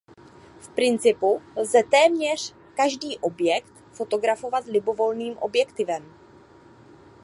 [0.59, 6.13] V principu lze téměř každý objekt fotografovat libovolným objektivem.